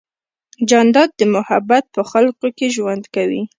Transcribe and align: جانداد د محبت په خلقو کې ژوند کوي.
جانداد 0.69 1.09
د 1.19 1.21
محبت 1.35 1.83
په 1.95 2.01
خلقو 2.11 2.47
کې 2.57 2.67
ژوند 2.75 3.03
کوي. 3.15 3.41